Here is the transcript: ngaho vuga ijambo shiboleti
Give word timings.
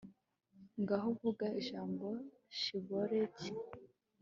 ngaho 0.81 1.07
vuga 1.19 1.45
ijambo 1.61 2.07
shiboleti 2.59 3.49